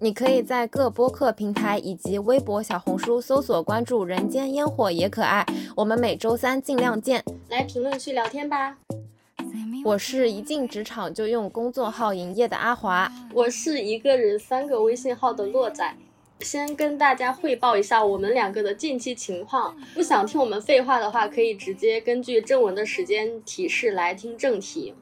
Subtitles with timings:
[0.00, 7.24] 你可以在各播客平台以及微博、小红书搜索关注“人间烟火也可爱”，我们每周三尽量见。
[7.48, 8.76] 来评论区聊天吧。
[9.84, 15.94] 我是一进职场就用工作号营业的阿华，我是一个人三个微信号的洛仔。
[16.40, 19.76] 先跟大家汇报一下我们两个的近期情况。
[19.94, 24.92] 不想听我们废话的话，可以直接根据正文的时间提示来听正题。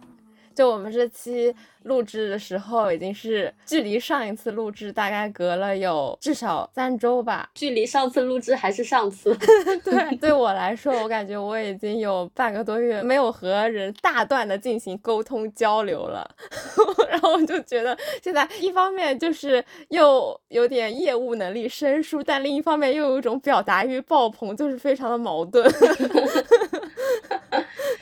[0.60, 1.54] 就我们这期。
[1.84, 9.34] 录制的时候已经是距离上一次录制大概隔了有至少三周吧，距离上次录制还是上次。
[9.82, 16.30] 对，对我来说，我感觉我已经有半个多月没有和人大段的进行沟通交流了，
[17.08, 25.66] 然后我就觉得现在一方面就是又有点业务能力生疏，但另一方面又有一种表达欲爆棚，就是非常的矛盾。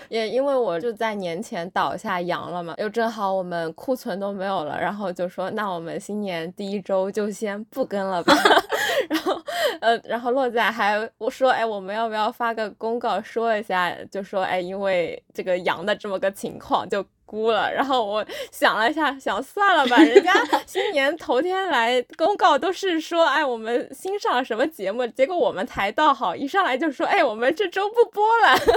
[0.08, 3.58] 也因为我就在年前倒下阳了嘛，又正好我们。
[3.74, 8.34] 库存都没有了，然后就说那我们新年第一周就先不跟了吧。
[9.08, 9.40] 然后
[9.80, 17.04] 呃，然后洛仔还我说哎，我们要不要发个公告说一下，就说哎，因为这个阳的这么个情况就。
[17.28, 20.32] 估了，然后我想了一下，想算了吧，人家
[20.66, 28.72] 新年头天来公告都是说，哎，我们新上什么节目，结果我们才倒好，一上来就说，哎，我们这周不播了，就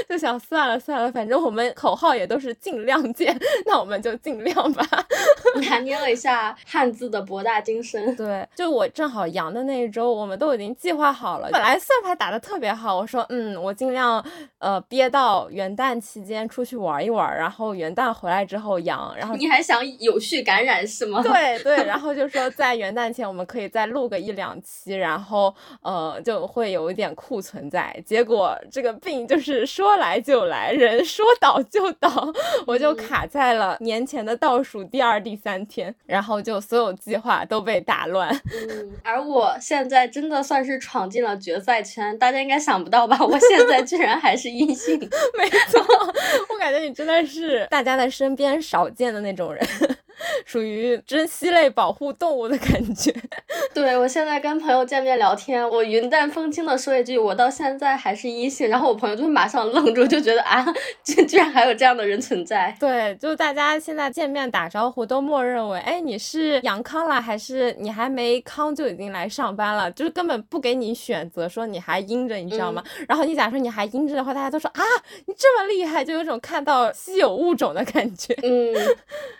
[0.22, 4.86] 想算了算了，反正我们口号也都是尽量见，那我们就尽量吧。
[5.68, 14.24] 拿捏了一下汉字的博大精深，对，就我正好阳的那一周，我们都已经计划好了，本来算盘打的特别好，我说，嗯，我尽量
[14.58, 17.22] 呃憋到元旦期间出去玩一玩。
[17.32, 21.22] 然后元旦回来之后阳，然后你还想有序感染是吗？
[21.22, 28.00] 对对， 然后就说在元旦前我们可以再录个一两期，然后呃就会有一点库存在。
[28.04, 32.32] 结果这个病就是说来就来，人说倒就倒，
[32.66, 38.30] 我就卡在了年前的倒数第二、第三天，然后就所有计划都被打乱。
[38.70, 43.18] 嗯，而我现在真的算是闯进了决赛圈，大家应该想不到吧？
[43.20, 44.98] 我现在居然还是阴性，
[45.36, 45.84] 没错，
[46.48, 47.32] 我感觉你真的是。
[47.42, 49.66] 是大家在身边少见的那种人。
[50.44, 53.14] 属于珍稀类保护动物的感觉。
[53.74, 60.64] 对我现在跟朋友见面聊天，我云淡风轻的说一句，我到现在还是阴性，然后我朋友就会马上愣住，就觉得啊，
[61.02, 62.74] 居 居然还有这样的人存在。
[62.78, 69.90] 对，就大家现在见面打招呼都默认为，哎，你是阳康了，还是你还没康就已经来上班了？
[69.92, 72.82] 就是根本不给你选择，说你还阴着，你知道吗？
[73.08, 74.82] 然后你假如说你还阴着的话，大家都说啊，
[75.26, 78.34] 你这么厉害，就有种看到稀有物种的感觉。
[78.42, 78.74] 嗯，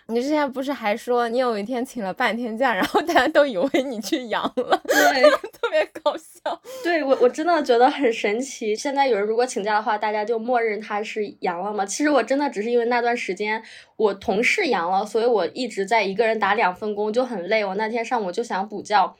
[0.07, 5.21] 你之前不是还说你有一天请了半天假，然后大家都以为你去阳了，对，
[5.53, 6.59] 特别搞笑。
[6.83, 8.75] 对我我真的觉得很神奇。
[8.75, 11.85] 现在有人如果请假的话，大家就默认他是阳了嘛？
[11.85, 13.63] 其实我真的只是因为那段时间
[13.95, 17.63] 我同事阳了，所以我一直在一个人打两份工，就很累。
[17.63, 19.15] 我那天上午就想补觉，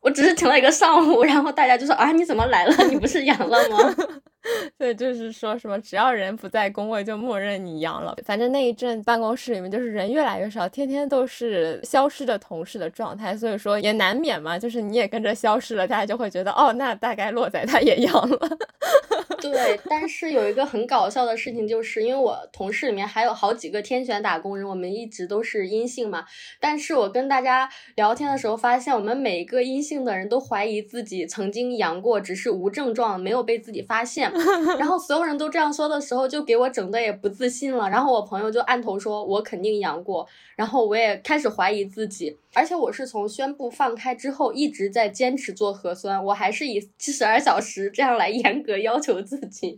[0.00, 2.84] 我只是请了一个上午，然后大家就说啊，你怎么来了？
[2.88, 3.94] 你不是阳了吗？
[4.78, 8.16] 对，就是说什么只要人不在工位，就默认你阳了。
[8.24, 18.38] 反正那一阵办公室里面就是人越来越少，天天都是消失的同事的状态，所以说也难免嘛，就是你也跟着消失了，大家就会觉得哦，那大概落在他也阳了。
[19.42, 26.24] 对，但是有一个很搞笑的事情，就是因为我同事里面还有好几个天选打工人，我们一直都是阴性嘛。
[26.60, 34.29] 但是我跟大家聊天的时候，发现我们每一个阴性的人都怀疑自己曾经阳过，只是无症状，没有被自己发现。
[34.78, 37.88] 然后所有人都这样说的时候，就给我整的也不自信了。
[37.88, 40.26] 然后我朋友就按头说，我肯定阳过。
[40.56, 49.74] 然后我也开始怀疑自己，而且我是从宣布放开之后一直在坚持做核酸，我还是以七十二小时这样来严格要求自己。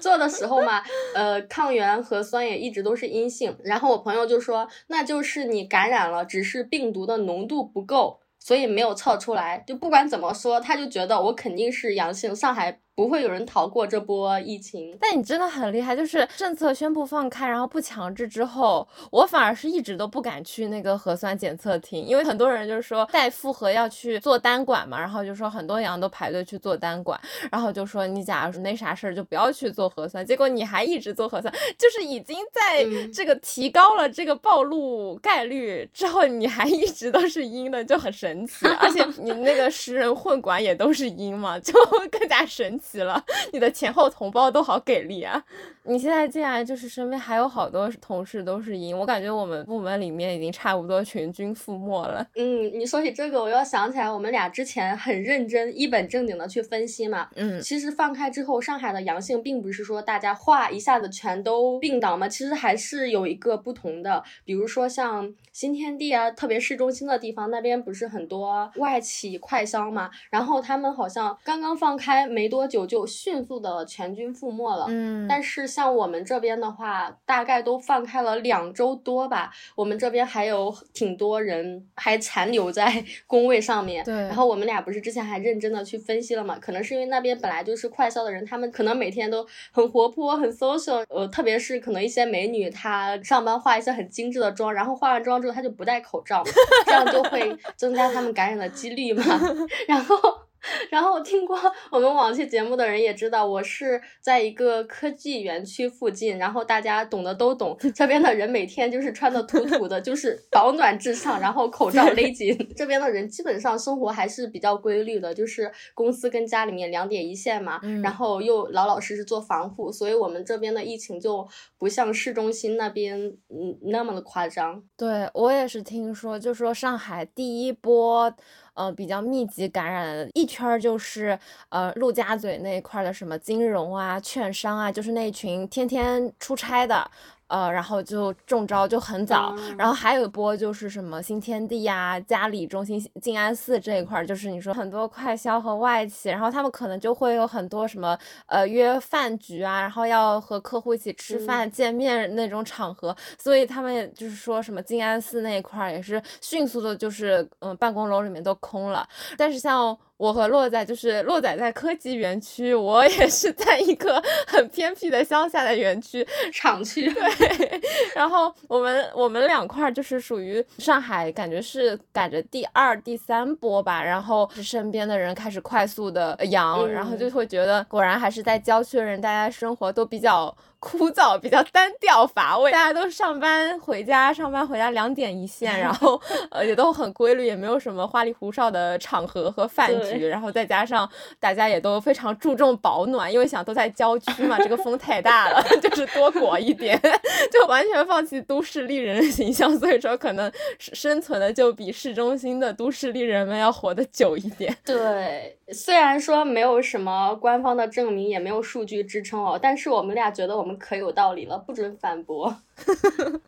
[0.00, 0.82] 做的时候嘛，
[1.14, 3.56] 呃，抗原核酸也一直都是阴性。
[3.64, 9.64] 然后我朋友就说，那就是你感染了，只是病毒的浓度不够，所以没有测出来。
[9.66, 12.36] 就不管怎么说，他就觉得我肯定是阳性。
[12.36, 12.80] 上海。
[12.96, 27.20] 不会有人逃过这波疫情，但你真的很厉害，就是政策宣布放开，然后不强制之后，我反而是一直都不敢去那个核酸检测厅，因为很多人就是说带复核要去做单管嘛，然后就说很多羊都排队去做单管，
[27.50, 41.72] 然后就说你假如说那啥事儿就不要去做核酸，结果你还一直做核酸，就是已经在这个提高了这个暴露概率之后，你还一直都是阴的，就很神奇，而且你那个十人混管也都是阴嘛，就
[42.08, 42.83] 更加神奇。
[42.84, 43.22] 奇了，
[43.52, 45.42] 你的前后同胞都好给力啊！
[45.86, 52.26] 你现在竟然就是身边还有好多同事都是阴，我感觉我们部门里面已经差不多全军覆没了。
[52.36, 57.28] 嗯，你说起这个，我又想起来我们俩之前很认真、一本正经的去分析嘛。
[57.36, 64.22] 嗯，其实放开之后，上海的阳性并不是说大家哗一下子全都病倒嘛，其实还是有一个不同的。
[64.44, 74.86] 比如说像新天地啊，特别市中心的地方，那边不是很多外企快销嘛，然后他们好像刚刚放开没多久，就迅速的全军覆没了。
[74.88, 79.50] 嗯，但是像我们这边的话，大概都放开了两周多吧。
[79.76, 84.02] 我们这边还有挺多人还残留在 工位上面。
[84.04, 84.14] 对。
[84.14, 86.58] 然后我们俩不是之前还认真的去分析了嘛？
[86.58, 91.04] 可能是因为那边本来就是快消的人，他们可能每天都很活泼、很 social。
[91.10, 96.42] 呃，特别是可能一些美女，她上班化一些很精致的妆，然后化完妆之后她就不戴口罩，
[96.86, 99.24] 这样就会 增加他们感染的几率嘛。
[99.86, 100.16] 然后。
[100.90, 101.58] 然后听过
[101.90, 112.56] 我们往期节目的人也知道，我是在一个科技园区附近，然后大家懂的都懂， 这边的人每天就是穿的土土的，就是保暖至上，然后口罩勒紧。
[112.76, 121.46] 这边的人基本上生活还是比较规律的，就是公司跟家里面两点一线嘛，然后又老老实实做防护，所以我们这边的疫情就
[121.78, 123.18] 不像市中心那边
[123.48, 124.82] 嗯那么的夸张。
[124.96, 128.34] 对我也是听说，就说上海第一波。
[128.74, 131.38] 呃，比较密集感染的一圈儿就是
[131.68, 137.10] 呃陆家嘴那一块的什么金融啊、券商啊，就是那群天天出差的。
[137.46, 159.06] 呃，然后就中招就很早，然后还有一波就是什么新天地呀、嘉里中心、静安寺这一块，就是你说很多快销和外企，然后他们可能就会有很多什么呃约饭局啊，然后要和客户一起吃饭见面那种场合，所以他们就是说什么静安寺那一块也是迅速的，就是嗯办公楼里面都空了，
[159.36, 159.96] 但是像。
[160.16, 167.12] 我和洛仔就是洛仔在科技园区，我也是在一个 很偏僻的乡下的园区厂区。
[167.12, 167.80] 对，
[168.14, 174.02] 然后我们我们两块就是属于上海，感觉是赶着第二、第三波吧。
[174.02, 180.56] 然后身边的人开始快速的阳，然后就会觉得果然还是在郊区的人，大家生活都比较。
[180.84, 186.20] 枯燥，比较单调乏味，大家都上班回家，上班回家两点一线，然后
[186.52, 191.08] 呃也都很规律，也没有什么花里胡哨的场合和饭局，然后再加上
[191.40, 197.00] 大家也都非常注重保暖，因为想都在郊区嘛，这个风太大了， 就是多裹一点，
[197.50, 204.76] 就完全放弃都市丽人的形象，所以说可能生存的就比市中心的都市丽人们要活得久一点。
[204.84, 210.73] 对，虽然说没有什么官方的证明，也没有数据支撑哦，但是我们俩觉得我们。
[210.78, 212.56] 可有道理了，不准反驳。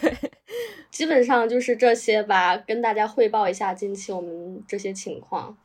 [0.00, 0.16] 对，
[0.90, 5.56] 基本上就是这些吧，跟大家汇报一下近期我们这些情况。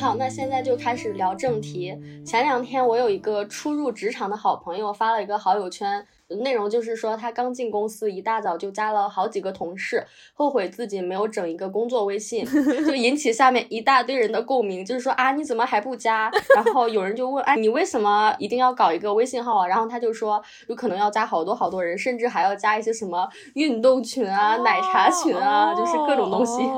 [0.00, 1.96] 好，那现在就开始聊正题。
[2.24, 6.06] 前两天我有一个初入职场的好朋友发了一个好友圈。
[6.36, 12.44] 内容就是说，他刚进公司，一大早就加了好几个同事，后悔自己没有整一个工作微信，
[12.86, 14.84] 就引起下面一大堆人的共鸣。
[14.84, 16.30] 就是说啊，你怎么还不加？
[16.54, 19.66] 然后有人就问，哎，你为什么一定要搞一个微信号啊？
[19.66, 26.62] 然后他就说，有可能要加好多好多人，甚至还要加一些什么运动群啊、奶茶群啊，就是各种东西。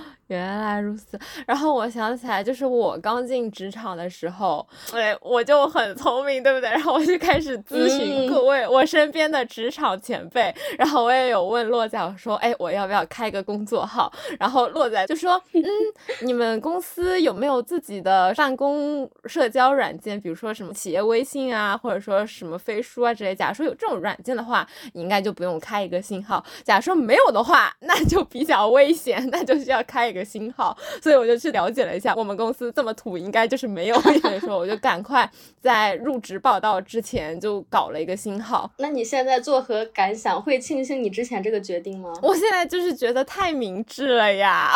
[0.34, 6.70] 原来如此，然后我想起来，就是我刚进职场的时候，对，我就很聪明，对不对？
[6.70, 14.12] 然后我就开始咨询各位我身边的职场前辈，然后我也有问洛仔，我说，哎，我要不要开个工作号？
[14.38, 15.64] 然后洛仔就说，嗯，
[16.22, 20.20] 你们公司有没有自己的办公社交软件？
[20.20, 23.34] 比如说什么企业微信啊，或者说什么飞书啊之类。
[23.34, 26.44] 假如说有这种软件的话，你应该就不用开一个新号。
[26.62, 30.19] 假如说没有的话，那就比较危险，那就需要开一个。
[30.24, 34.00] 新号，所以我就去了解了一下，我们公司这么土，应该就是没有。
[34.00, 38.70] 所以说，我就赶快在入职报道之前就搞了一个新号。
[38.78, 40.40] 那你现在作何感想？
[40.40, 42.12] 会庆幸你之前这个决定吗？
[42.22, 44.72] 我现在就是觉得太明智了呀！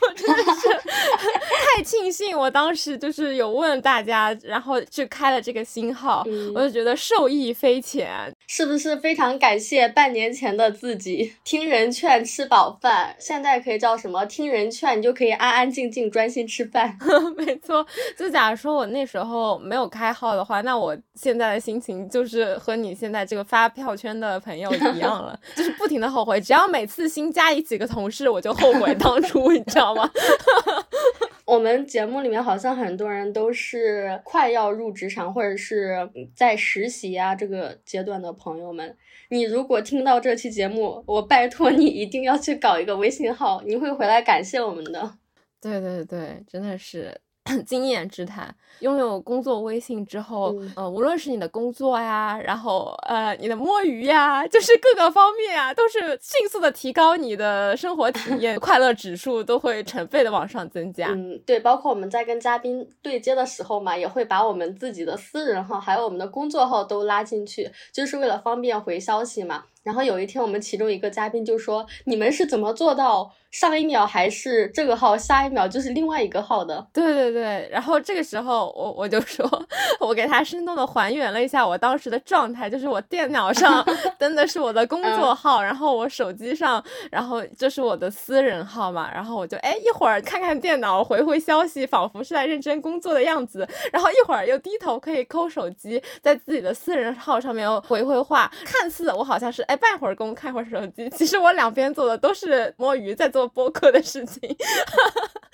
[0.00, 0.68] 我 我真的是
[1.76, 8.10] 太庆幸，我当时就是有问大家，然后去开了这个新号，我就觉得受益匪浅。
[8.46, 11.34] 是不是非常感谢半年前的自己？
[11.44, 14.24] 听人劝，吃饱饭，现在可以叫什么？
[14.26, 16.96] 听人劝，你就可以安安静静专心吃饭。
[17.36, 17.84] 没错，
[18.16, 26.40] 就假如说我那时候没有开号的话，那我现在的心情就是和你现在这个发票圈的朋友一样了，就是不停的后悔。
[26.40, 30.10] 只要每次新加一几个同事，我就后悔当初，你知道吗？
[31.44, 35.96] 我们节目里面好像很多人都是快要入职场或者是
[36.34, 38.96] 在实习啊这个阶段的朋友们，
[39.28, 45.18] 你如果听到这期节目，我拜托你一定要去搞一个微信号，你会回来感谢我们的。
[45.60, 47.20] 对对对，真的是。
[47.64, 61.08] 经验之谈，拥有工作微信之后，呃，无论是你的工作呀，然后呃，你的摸鱼呀，就是各个方面啊，都是迅速的提高你的生活体验， 快乐指数都会成倍的往上增加。
[61.10, 69.64] 嗯，对，包括我们在跟嘉宾对接的时候嘛，也会把我们自己的私人号还有我们的工作号都拉进去，就是为了方便回消息嘛。
[69.86, 77.68] 然后有一天，我们其中一个嘉宾就说：“你们是怎么做到上一秒还是这个号，下一秒就是另外一个号的？”对对对。
[77.70, 79.48] 然后这个时候，我我就说，
[80.00, 83.86] 我给他生动的还原了一下我当时的状态，就是我电脑上
[84.18, 89.08] 登的是我的工作号，然后我手机上，然后这是我的私人号嘛。
[89.14, 93.64] 然后我就哎一会儿看看电脑，回回消息，仿佛是在认真工作的样子。
[93.92, 99.75] 然后一会儿又低头可以抠手机，在自己的私人号上面回回话，看似我好像是哎。
[99.76, 101.08] 半会儿工，看会儿手机。
[101.10, 104.56] 其实我两边做的都是摸鱼，在做播客的事情。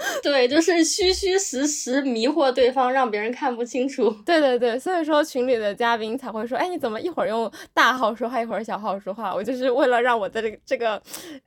[0.23, 4.11] 对，就是虚虚实实迷惑对方，让别人看不清楚。
[4.25, 9.35] 对对对，所以说群里的嘉宾才会说，哎，你怎么一会儿用大号说话，一会儿小号说话？
[9.35, 11.03] 我就是为了让我的这个这个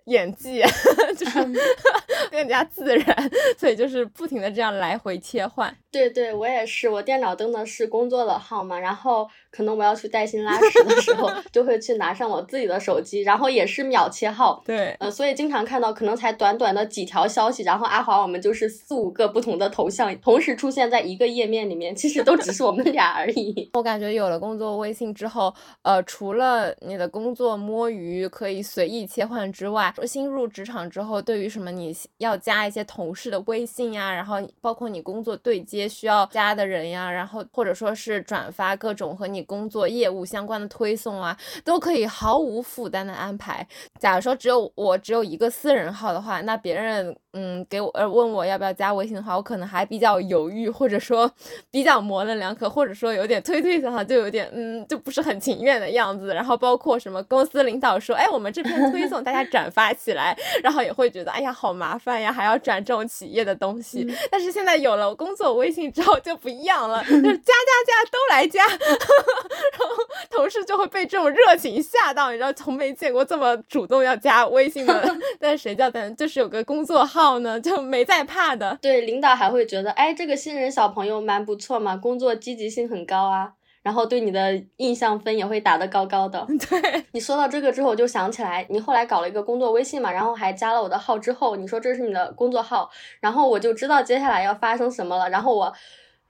[0.05, 0.61] 演技
[1.17, 1.39] 就是
[2.31, 5.75] 更加自然，所以就是不停的这样来回切换。
[5.91, 14.61] 对对，我也是，我电脑登的是工作的号嘛，然后可能我要去带薪拉屎的时候，就会去拿上我自己的手机，然后也是秒切号。
[14.65, 23.67] 对，呃，所以经常看到可能才短短的几条消息，然后阿华我们就是四五个不同的头像同时出现在一个页面里面，其实都只是我们俩而已。
[23.73, 35.89] 我感觉有了工作微信之后，呃，除了你的工作摸鱼可以随意切换之外，说新入职场之后，对于什么你要加一些同事的微信呀，然后包括你工作对接。
[35.89, 43.65] 需要加的人呀，然后或者说是转发各种和你工作业务相关的推送啊，都可以毫无负担的安排。
[43.97, 47.15] 假如说只有我只有一个私人号的话，那别人。
[47.37, 51.31] 嗯，给我呃问我要不要加微信的话，我可能还比较犹豫，或者说
[51.71, 56.33] 比较模棱两可，或者说有点推推搡搡，就有点嗯，就不是很情愿的样子。
[56.33, 64.05] 然后包括什么公司领导说，哎，我们这篇推送大家转发起来，然后也会觉得，哎呀，好麻烦呀，还要转这种企业的东西。
[64.31, 69.85] 但是现在有了工作微信之后就不一样了，就是加加加都来加， 然后
[70.29, 75.15] 同事就会被这种热情吓到，你知道，从没见过这么主动要加微信的。
[75.39, 77.35] 但是谁叫咱就是有个工作号。
[77.35, 83.53] 呢就没再怕的，对领导还会觉得，哎，这个新人小朋友蛮不错嘛，工作积极性很高啊，
[83.83, 86.45] 然后对你的印象分也会打得高高的。
[86.69, 92.89] 对你说到这个之后，我就想起来，你后来搞了一个工作微信嘛，然后还加了我的号之后，你说这是你的工作号，
[93.19, 95.73] 然后我就知道接下来要发生什么了，然后我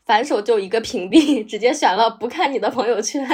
[0.06, 3.28] 反手就一个屏蔽， 直接选了不看你的朋友圈。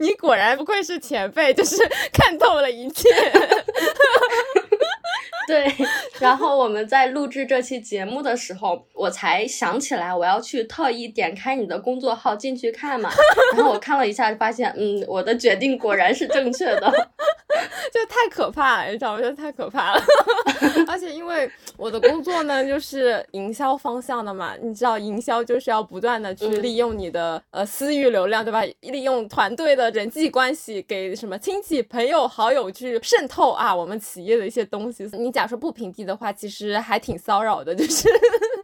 [0.00, 1.76] 你果然不愧是前辈，就是
[2.12, 3.08] 看透了一切。
[5.50, 5.66] 对，
[6.20, 13.10] 然后我们在录制这期节目的时候，我才想起来我要去特意点开你的工作号进去看嘛。
[13.56, 17.10] 然后我看了一下，发现，嗯，我的决定果然是正确的。
[17.92, 19.22] 就太可怕了，你知道吗？
[19.22, 20.02] 就太可怕了。
[20.86, 28.62] 而且因为我的工作呢，就是营销方向的嘛，你知道，营销就是要不断的去利用你的呃私域流量，对吧？
[28.80, 35.08] 利用团队的人际关系，给什么亲戚、朋友、好友去渗透啊，我们企业的一些东西。
[35.12, 38.08] 你假如说不屏蔽的话，其实还挺骚扰的，就是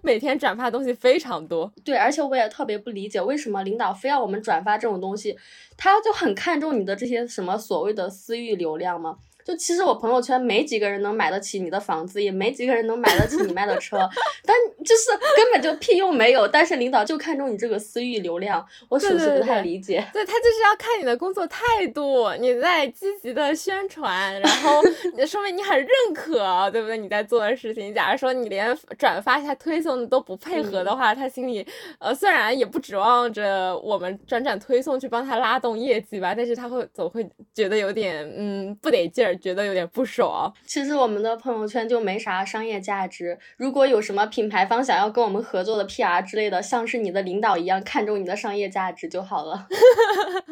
[0.02, 1.72] 每天转发东西非常多。
[1.84, 5.36] 对，而且我也特别不理解，为什么领导非要我们转发这种东西，
[5.76, 9.18] 他就很看重你的这些什么所谓的私域流量吗？
[9.46, 13.96] 就其实我朋友圈没几个人能买得起你的房子，也没几个人能买得起你卖的车，
[14.44, 16.48] 但就是根本就屁用没有。
[16.48, 20.04] 但是领导就看中你这个私域流量，我属实不太理解。
[20.12, 24.82] 对他就是要看你的工作态度，你在积极的宣传，然后
[25.28, 26.98] 说明你很认可，对不对？
[26.98, 27.94] 你在做的事情。
[27.94, 31.64] 假如说你连转发一下推送都不配合的话，他心里
[32.00, 37.24] 呃虽然也不指望着我们转转推送去帮他拉动业绩吧，但是他会总会
[37.54, 39.35] 觉得有点嗯不得劲儿。
[39.38, 40.52] 觉得有点不爽。
[40.64, 43.38] 其实我们的朋友圈就没啥商业价值。
[43.56, 49.66] 如果有什么品牌方想要跟我们合作的 PR 之类的，像是你的领导一样看重你的商业价值就好了。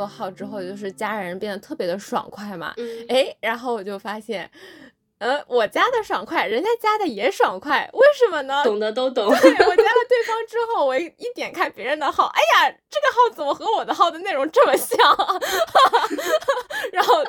[0.00, 2.72] 作号之后，就是家人变得特别的爽快嘛。
[3.10, 4.50] 哎，然后我就发现，
[5.18, 8.64] 呃，我加的爽快，人家加的也爽快，为什么呢？
[8.64, 9.28] 懂的都懂。
[9.28, 14.96] 对，我加了对方之后，我一点开别人的号，哎呀，这个号怎么和我的号的内容这么像？
[16.92, 17.22] 然后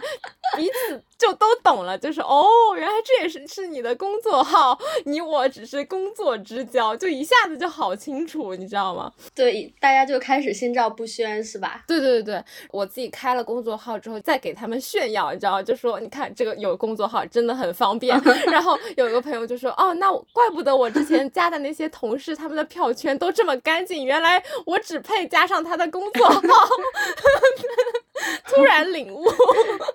[0.56, 2.44] 彼此就都懂了，就是哦，
[2.76, 4.76] 原来这也是是你的工作号，
[5.06, 9.12] 你我只是工作之交，就一下子就好清楚，你知道吗？
[9.36, 11.84] 对，大家就开始心照不宣，是吧？
[11.88, 18.20] 对对对对，我自己开了工作号之后，再给他们炫耀，你知道，就说你看这个有工作号真的很方便。
[18.52, 26.42] 然后有一个朋友就说，哦，那怪不得我之前加的那些同事他们的票圈都这么干净，原来我只配加上他的工作号。
[28.48, 29.24] 突然领悟，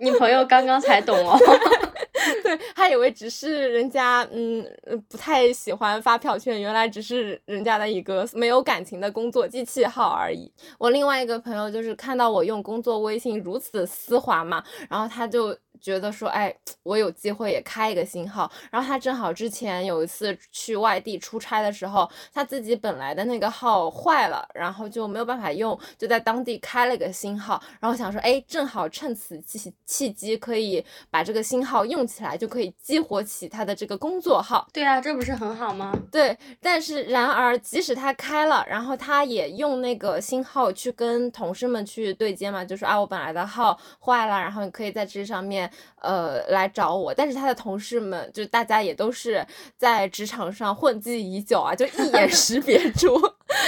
[0.00, 1.38] 你朋友刚刚才懂哦。
[2.42, 4.66] 对他以为只是人家嗯
[5.08, 10.50] 不太喜欢发票券，原来只是人家的一个没有感情的工作机器号而已。
[10.76, 15.56] 我另外一个朋友就是看到我用工作微信如此丝滑嘛，然后他就。
[15.80, 18.50] 觉得说，哎，我有机会也开一个新号。
[18.70, 27.62] 然后他正好之前有一次去外地出差的时候，他自己本来的那个号坏了，然后就没有办法用，就在当地开了个新号。
[27.80, 34.66] 然后想说，哎，正好趁此契契机，可以把这个新号用起来，就可以激活起他的这个工作号。
[34.72, 35.92] 对啊，这不是很好吗？
[36.10, 45.65] 对，但是然而，即使他开了，然后他也用那个新号去跟同事们去对接嘛，就说啊，我本来的号坏了，然后你可以在这上面。
[46.00, 49.46] 呃，来找我，但是他的同事们，就大家也都是
[49.76, 53.14] 在职场上混迹已久啊，就一眼识别 出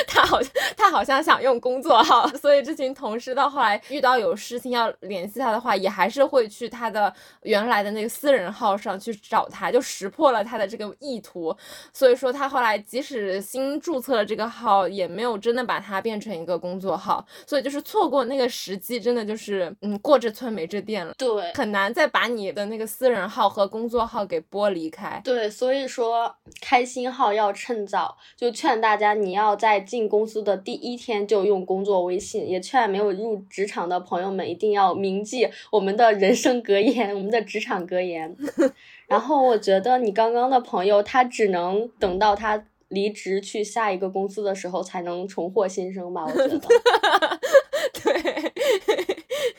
[0.06, 11.54] 他好像他好像想用工作号，所以这群同事到后来遇到有事情要联系他的话，也还是会去他的原来的那个私人号上去找他，就识破了他的这个意图。
[11.92, 22.28] 所以说他后来即使新注册了这个号，也没有真的把它变成一个工作号，所以就是错过那个时机，真的就是嗯过这村没这店了，对，很难再把。
[22.28, 38.36] 你的那个私人号和工作号给剥离开，对，所以说开新号要趁早，就劝大家你要在进公司的第一天就用工作微信，也劝没有入职场的朋友们一定要铭记我们的人生格言，我们的职场格言。
[39.06, 46.60] 然后我觉得你刚刚的朋友他只能等到他离职去下一个公司的时候才能重获新生吧，我觉得。
[48.02, 48.52] 对。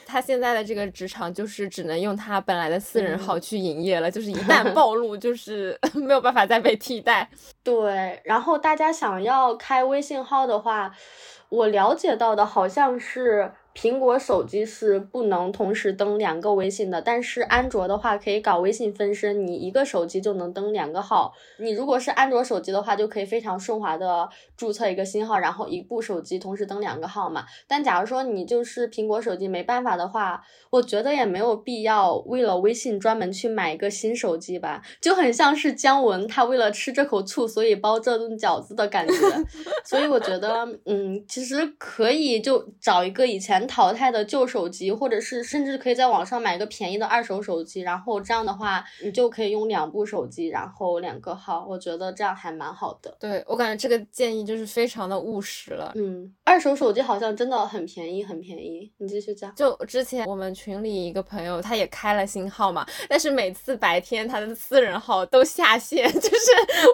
[0.06, 7.30] 他现在的这个职场就是只能用他本来的私人号去营业了，就是一 旦暴露，就是 没有办法再被替代。
[7.64, 10.94] 对，然后大家想要开微信号的话，
[11.50, 13.52] 我了解到的好像是。
[13.82, 21.32] 苹果手机是不能同时登两个微信的，但是安卓的话可以搞微信分身，你一个手机就能登两个号。
[21.60, 27.46] 你如果是安卓手机的话，就可以非常顺滑的注册一个新号，然后一部手机同时登两个号嘛。
[27.70, 39.14] 但假如说你就是苹果手机没办法的话，我觉得也没有必要为了微信专门去买一个新手机吧，就很像是姜文他为了吃这口醋，所以包这顿饺子的感觉。
[39.88, 43.69] 所以我觉得，嗯，其实可以就找一个以前。
[43.70, 53.16] 淘汰的旧手机，或者是甚至可以在网上买一个便宜的二手手机，然后这样的话，你就可以用两部手机，然后两个号，我觉得这样还蛮好的。
[53.20, 55.92] 对我感觉这个建议就是非常的务实了。
[55.96, 58.92] 嗯，二手手机好像真的很便宜，很便宜。
[58.98, 59.54] 你继续讲。
[59.54, 66.46] 就之前我们群里一个朋友，他也开了新号嘛，但是每次白天他的私人号都下线， 就是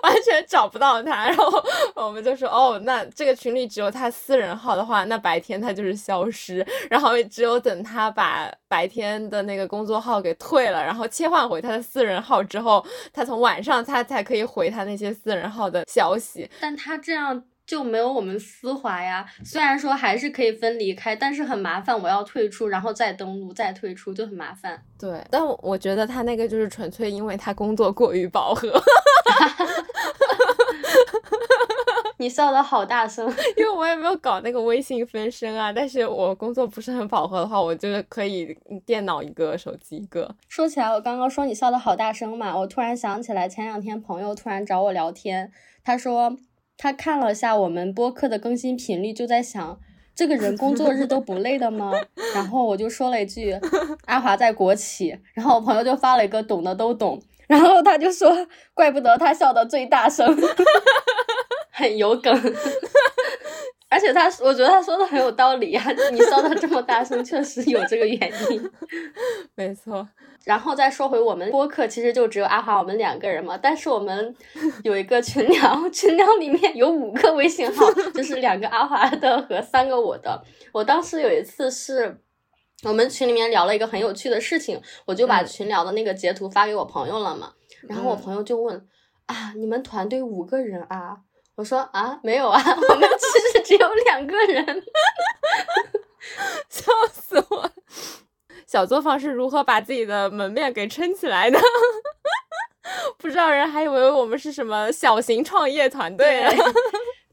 [0.04, 1.28] 完全找不到他。
[1.28, 1.64] 然后
[1.96, 6.55] 我们就说，哦，那这个群里只有他私人号的话，那白天他就是消失。
[6.90, 16.50] 然后只有等他把白天的那个工作号给退了，然后切换回他的私人号之后，他从晚上他才可以回他那些私人号的消息。
[16.60, 19.26] 但他这样就没有我们丝滑呀。
[19.44, 24.84] 虽然说还是可以分离开，但是很麻烦，我要退出，然后再登录，再退出就很麻烦。
[25.00, 28.70] 对，但我觉得他那个就是纯粹因为他工作过于饱和。
[32.26, 33.24] 你笑的好大声，
[33.56, 35.72] 因为我也没有搞那个微信分身啊。
[35.72, 40.36] 但是我工作不是很饱和的话，我就可以电脑一个，手机一个。
[40.50, 45.52] 说起来，我刚刚说你笑的好大声嘛，我突然想起来，前两天朋友突然找我聊天，
[45.84, 46.36] 他说
[46.80, 49.80] 他看了下我们播客的更新频率，就在想
[50.16, 51.92] 这个人工作日都不累的吗？
[52.34, 53.56] 然后我就说了一句
[54.06, 60.26] 阿华在国企，然后我朋友就发了一个懂的都懂，然后他就说怪不得他笑的最大声。
[61.76, 62.34] 很有梗，
[63.90, 65.86] 而且他，我觉得他说的很有道理啊！
[66.14, 68.72] 你笑的这么大声，确实有这个原因。
[69.56, 70.08] 没错。
[70.46, 73.58] 然后再说回我们播客，其实就只有阿华我们两个人嘛。
[73.58, 74.34] 但是我们
[74.84, 80.42] 有一个群聊，群聊里面有五个微信号，就是两个阿华的和三个我的。
[80.72, 82.22] 我当时有一次是，
[82.84, 87.52] 我们群里面聊了一个很有趣的事情，我就把群聊的那个截图发给我朋友了嘛。
[87.90, 88.88] 然后我朋友就问
[89.26, 91.18] 啊，你们团队五个人啊？
[91.56, 94.84] 我说啊，没有啊， 我们其实只有两个人，
[96.70, 97.70] 笑死我！
[98.68, 101.60] 小作坊是如何把自己的门面给撑起来的？
[103.18, 106.46] 不知道人还以为我们是什么小型创业团队。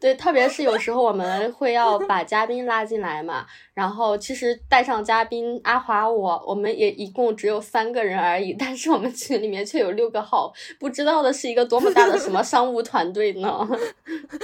[0.02, 13.68] 对，特别是有时候我们会要把嘉宾拉进来嘛，然后其实带上嘉宾阿华我，我们也一共只有三个人而已， 但是我们群里面却有六个号，不知道的是一个多么大的什么 商务团队呢？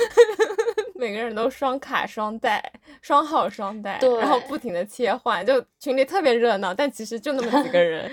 [0.94, 8.09] 每个人都双卡双待，双号双待，对，然后不停的切换，就群里特别热闹，但其实就那么几个人。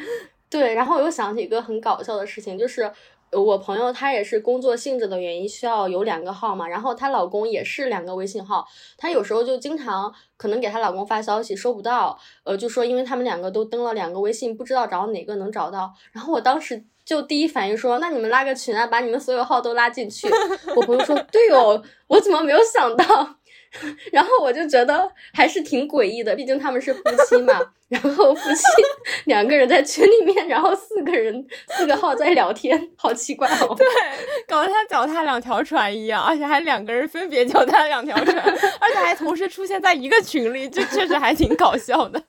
[0.50, 2.92] 对，然后我又想起一个很搞笑的事情，就是。
[3.36, 8.68] 我朋友她也是工作性质的原因需要有两个号嘛，然后她老公也是两个微信号，
[8.98, 15.94] 她有时候就经常可能给她老公发消息收不到，呃，就说因为他们两个都登了两个微信，不知道找哪个能找到。
[16.12, 20.28] 然后我当时就第一反应说，那你们拉个群啊，把你们所有号都拉进去。
[20.76, 23.06] 我朋友说，对哦，我怎么没有想到？
[24.12, 27.54] 然后我就觉得还是挺诡异的，毕竟他们是夫妻嘛。
[27.88, 28.64] 然后夫妻
[29.26, 31.46] 两个人在群里面，然后四个人
[31.78, 33.76] 四个号在聊天，好奇怪哦。
[33.78, 33.86] 对，
[34.48, 38.36] 搞得像脚踏两条船一样，而且还两个人分别脚踏两条船，
[38.80, 42.20] 而且还同时出现在一个群里，这确实还挺搞笑的。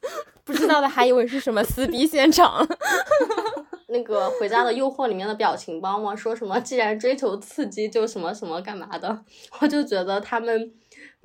[0.44, 2.68] 不知道的还以为是什么撕逼现场。
[3.88, 6.14] 那个《回家的诱惑》里面的表情包吗？
[6.14, 9.24] 说什么既然追求刺激，就什么什么干嘛的？
[9.60, 10.70] 我就觉得他们。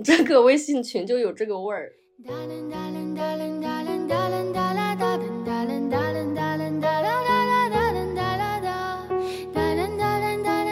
[0.04, 1.94] 这个微信群就有这个味儿。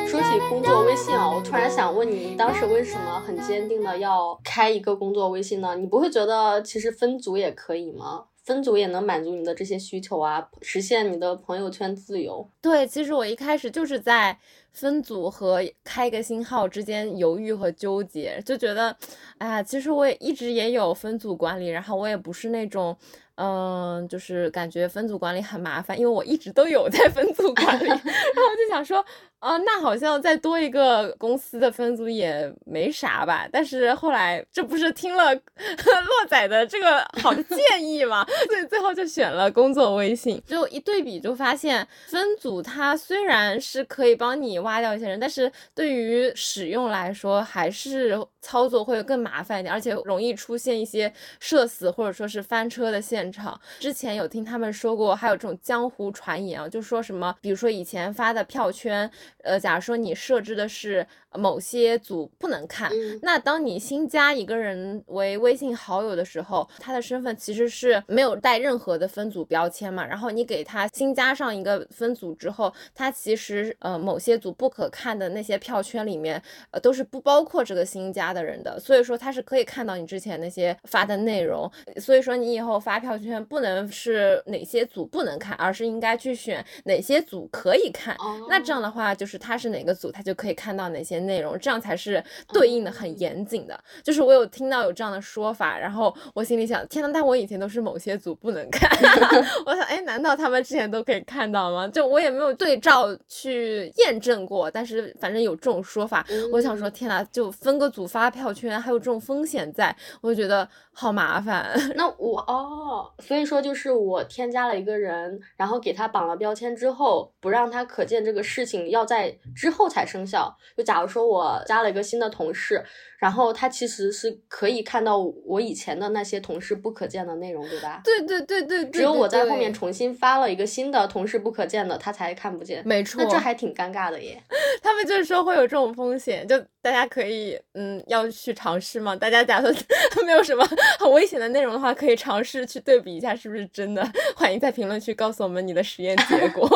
[0.07, 5.75] 说起工作微信啊，我突然想问你，当时为什么很坚定的要开一个工作微信呢？
[5.75, 8.25] 你不会觉得其实分组也可以吗？
[8.49, 12.49] 分组也能满足你的这些需求啊，实现你的朋友圈自由。
[12.59, 14.35] 对，其实我一开始就是在
[14.71, 18.97] 分组和开个新号之间犹豫和纠结，就觉得，
[19.37, 22.97] 哎呀，其实我也一直也有分组管理，然后我也不是那种。
[23.41, 29.05] 嗯，就是感觉分组管理很麻烦，因为我一直都有 在分组管理， 然后我就想说，
[29.39, 33.47] 啊，那好像再多一个公司的分组也没啥吧。
[33.51, 40.41] 但是后来这不是听了 洛仔的这个好的建议嘛， 所以最后就选了工作微信。
[40.45, 48.19] 就一对比就发现，分组它虽然是可以帮你挖掉一些人，但是对于使用来说还是。
[48.41, 53.59] 操作会更麻烦一点，而且容易出现一些社死或者说是翻车的现场。
[53.81, 59.11] 之前有听他们说过，还有这种江湖传言啊，就说什么，比如说以前发的票圈，
[59.43, 61.05] 呃，假如说你设置的是。
[61.37, 62.91] 某些组不能看。
[63.21, 70.05] 那当你新加一个人为微信好友的时候，他的身份其实是没有带任何的分组标签嘛。
[70.05, 78.79] 然后你给他新加上一个分组之后，他其实呃某些组不可看的那些票圈里面，呃都是不包括这个新加的人的。
[78.79, 81.71] 所以说他是可以看到你之前那些发的内容。
[81.97, 88.17] 所以说你以后发票圈不能是哪些组不能看，而是应该去选哪些组可以看。
[88.49, 91.18] 那这样的话，就是他是哪个组，他就可以看到哪些。
[91.19, 93.09] 内容这样才是对应的很。
[93.19, 98.89] 严谨的，就是我有听到有这样的说法，然后我心里想，天呐，但我以前都是某些组不能看，
[99.65, 101.87] 我想，哎，难道他们之前都可以看到吗？
[101.87, 111.71] 就我也没有对照去验证过，但是反正有这种说法，我想说，天呐，就分个组发票圈，还有这种风险在，我就觉得好麻烦。
[111.95, 120.53] 那我哦，所以说就是我添加了一个人，然后给他绑了标签之后，不让他可见这个事情要在之后才生效。
[120.75, 121.19] 就假如说。
[121.29, 122.83] 我加了一个新的同事。
[123.19, 128.01] 然后他其实是可以看到我以前的那些同事不可见的内容，对吧？
[128.03, 132.81] 对对对对，只有我在后面重新发了一个新的同事不可见的，他才看不见。
[132.87, 134.41] 没错，那这还挺尴尬的耶。
[134.81, 139.13] 他们就是说会有这种风险，就大家可以嗯要去尝试嘛。
[139.15, 139.69] 大家假设
[140.25, 140.65] 没有什么
[140.97, 144.09] 很危险的内容的话，可以尝试去对比一下是不是真的。
[144.35, 146.67] 欢迎在评论区告诉我们你的实验结果。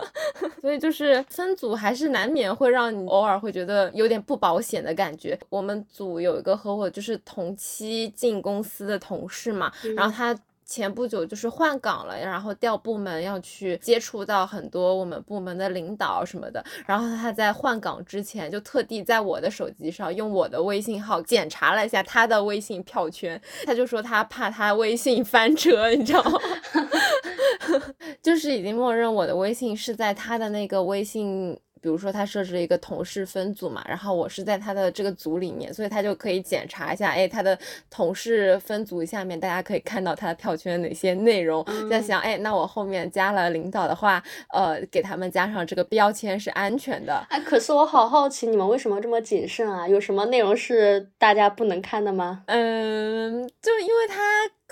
[0.62, 5.38] 所以就是分组还是难免会让你偶尔会觉得有点不保险的感觉。
[5.48, 5.72] 我们。
[5.92, 26.38] 组有一个和我，就是同期进公司的同事嘛，然后他前不久就是换岗了，然后调部门要去接触到很多我们部门的领导什么的，然后他在换岗之前就特地在我的手机上用我的微信号检查了一下他的微信票圈，他就说他怕他微信翻车，你知道吗？
[28.22, 31.58] 就是已经默认我的微信是在他的那个微信。
[31.82, 37.58] 比如说他设置了一个同事分组嘛，然后我是在他的这个组里面，所以他就可以检查一下，哎，他的
[37.90, 44.22] 同事分组下面大家可以看到他的票圈哪些内容，在想，哎，那我后面加了领导的话，
[44.54, 47.26] 呃，给他们加上这个标签是安全的。
[47.28, 49.88] 哎，可是我好好奇，你们为什么这么谨慎啊？
[49.88, 52.44] 有什么内容是大家不能看的吗？
[52.46, 54.22] 嗯，就因为他。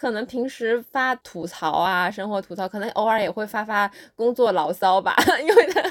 [0.00, 5.14] 可能平时发吐槽啊，生活吐槽，可能偶尔也会发发工作牢骚吧。
[5.46, 5.82] 因为他，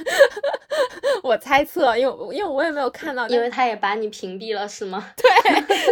[1.21, 5.09] 我猜测，因为因为我也没有看到，因为他也把你屏蔽了，是吗？
[5.15, 5.29] 对，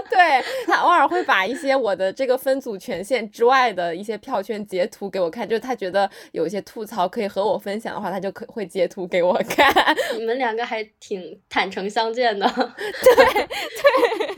[0.10, 9.72] 对他偶尔会把一些我的这个分组权限之外的一些票圈截图给我看，就是他觉得有一些吐槽可以和我分享的话，他就可会截图给我看。
[10.18, 12.48] 你们两个还挺坦诚相见的。
[12.50, 14.37] 对对对，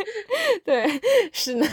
[1.32, 1.66] 是的，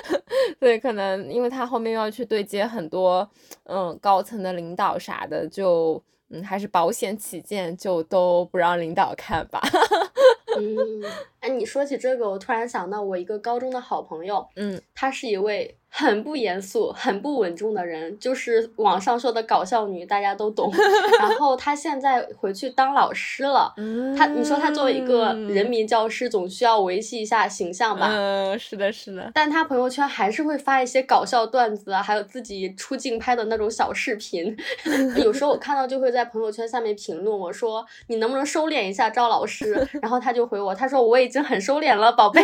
[0.60, 1.48] 对，可能因为。
[1.48, 3.28] 他后面要去对接很多，
[3.64, 9.60] 嗯，高层的领导啥的，就嗯，还是保险起见，就都不让领导看吧。
[10.58, 11.02] 嗯，
[11.40, 15.77] 哎，你说起这个，我突然想到我一个高中的好朋友，嗯，他是一位。
[15.98, 20.72] 很不严肃、很不稳重的人，就是网上说的搞笑女，大家都懂。
[21.18, 23.74] 然后她现在回去当老师了。
[24.16, 28.08] 她，你说她作为一个人民教师，总需要维系一下形象吧？
[28.12, 29.28] 嗯，是的，是的。
[29.34, 34.56] 但她朋友圈还是会发一些搞笑段子啊，还有自己出镜拍的那种小视频。
[35.20, 39.74] 有时候我看到就会在朋友圈下面评论，我说你能不能收敛一下，赵老师？
[40.00, 42.40] 然后她就回我，她说我已经很收敛了，宝贝。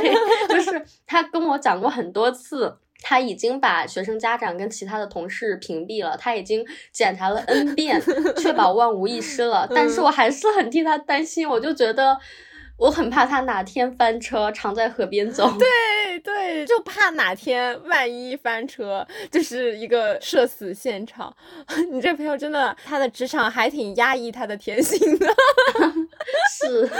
[0.49, 2.79] 就是她跟我讲过很多次。
[3.07, 8.01] 他已经把学生家长跟其他的同事屏蔽了，他已经检查了 N 遍，
[8.41, 9.69] 确保万无一失了。
[9.75, 12.19] 但是我还是很替他担心，我就觉得
[12.79, 15.53] 我很怕他哪天翻车，常在河边走。
[15.59, 21.37] 对对，就怕哪天万一翻车，就是一个社死现场。
[21.93, 25.27] 你这朋友真的，他的职场还挺压抑他的天性的。
[26.51, 26.91] 是。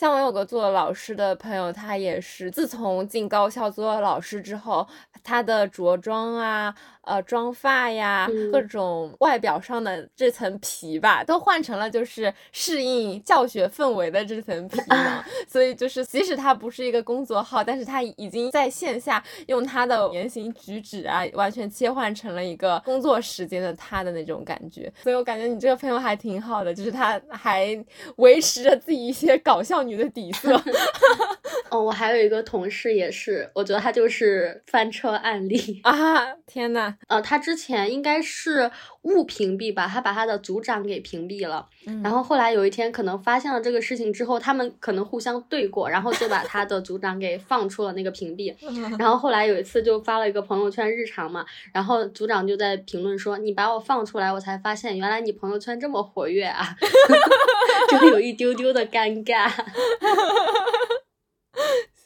[0.00, 4.88] 像我有个做老师的朋友，他也是自从进高校做了老师之后，
[5.22, 6.74] 他的着装啊。
[7.02, 15.24] 呃，妆发呀，各种外表上的这层皮吧，都换成了就是适应教学氛围的这层皮嘛。
[15.48, 24.92] 所以就是，即使他不是一个工作号，但是他已经在线下用他的言行举止啊，完全切换成了一个工作时间的他的那种感觉。
[25.02, 27.82] 所以我感觉你这个朋友还挺好的，就是他还
[28.16, 30.54] 维持着自己一些搞笑女的底色。
[31.70, 36.34] 哦，我还有一个同事也是，我觉得他就是翻车案例啊！
[36.44, 36.89] 天呐！
[37.08, 38.70] 呃，他之前应该是
[39.02, 41.66] 误屏蔽吧，他把他的组长给屏蔽了。
[42.02, 48.54] 然后后来有一天可能发现了这个事情之后，他们可能互相对过，然后就把他的组长给放出了那个屏蔽。
[48.98, 56.64] 然后后来有一次就发了一个朋友圈日常嘛，然后组长就在评论说：“你把我放出来，我才发现原来你朋友圈这么活跃啊！”
[57.90, 59.50] 就有一丢丢的尴尬。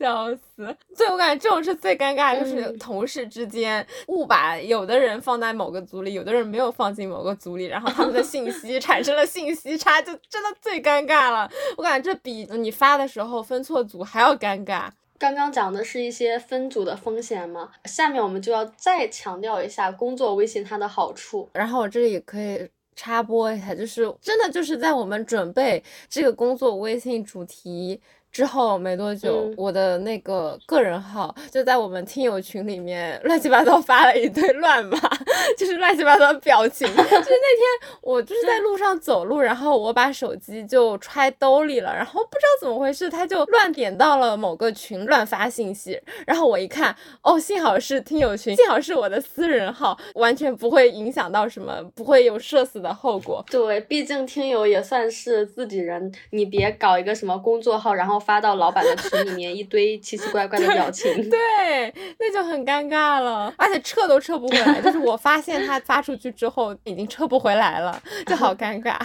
[0.05, 0.77] 笑死！
[0.95, 11.51] 所以我感觉这种是最尴尬，就是同事之间误把有的人放在某个组里，有的人没有放进某个组里，然后他们的信息 产生了信息差，就真的最尴尬了。
[11.79, 14.91] 我感觉这比你发的时候分错组还要尴尬。
[15.19, 21.49] 刚刚讲的是一些分组的风险嘛，下面我们就要再强调一下工作微信它的好处。
[21.55, 28.01] 然后我这里也可以插播一下，就是真的就是在我们准备这个工作微信主题。
[28.35, 34.99] 之后没多久，我的那个个人号就在我们听友群里面乱七八糟发了一堆乱码，
[35.57, 36.85] 就是乱七八糟的表情。
[36.89, 46.03] 就是那天我就是在路上走路，然后我把手机就揣兜里了，然后不知道怎么回事，他就乱点到了某个群，乱发信息。
[46.27, 53.45] 然后我一看，哦，幸好是听友群，幸好是我的私人号，完全不会影响到什么，不会有社死的后果。
[53.49, 58.24] 对，毕竟听友也算是自己人，你别搞一个什么工作号，然后。
[58.25, 64.81] 发到老板的群里面一堆奇奇怪怪的表情，对，那就很尴尬了，而且撤都撤不回来。
[64.81, 68.99] 就是我发现他发出去之后已经撤不回来了，就好尴尬。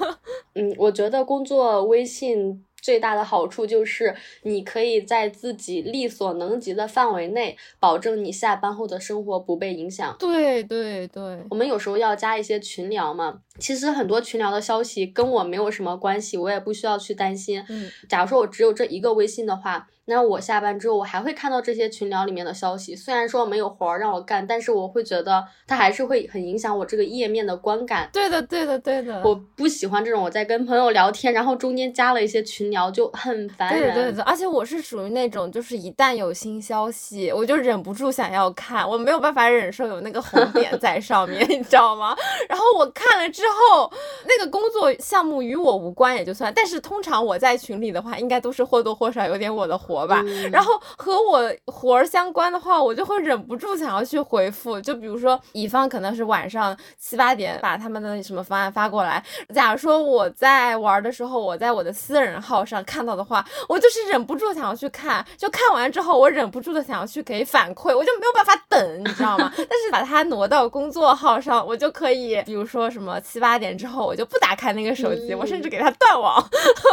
[0.54, 2.64] 嗯，我觉得工作微信。
[2.82, 10.16] 最大的好处就是，你可以在自己力所能及的范围内，保证你下班后的生活不被影响。
[10.18, 17.62] 对对对，我们有时候要加一些群聊嘛，其实很多群聊的消息跟我没有什么关系，我也不需要去担心。
[17.68, 19.86] 嗯，假如说我只有这一个微信的话。
[20.06, 22.96] 那我下班之后，我还会看到这些群聊里面的消息。
[22.96, 28.10] 虽然说没有活儿让我干，但是我会觉得它还是会很影响我这个页面的观感。
[28.12, 29.22] 对的，对的，对的。
[29.24, 33.94] 我不喜欢这种我在跟朋友聊天，然后中间加了一些群聊，就很烦人。
[33.94, 42.16] 对对对，而且我是属于那种，就是一旦有新消息，我就忍不住想要看，我没有办法忍受有那个红点在上面， 你知道吗？
[42.48, 43.49] 然后我看了之后，
[44.26, 50.22] 那个工作项目与我无关也就算，但是通常我在群里的话，应该都是或多或少有点我的活吧。
[50.52, 54.80] 然后和我活儿相关的话，我就会忍不住想要去回复。
[54.80, 65.24] 就比如说，乙方可能是晚上七八点把他们的什么方案发过来，假如说我在玩的时候，我在我的私人号上看到的话，我就是忍不住想要去看。
[65.36, 69.52] 就看完之后，我忍不住的想要去给反馈，我就没有办法等，你知道吗？
[69.56, 76.44] 但是把它挪到工作号上，我就可以，比如说什么七八点之后，我就不打开那个手机，我甚至给它断网。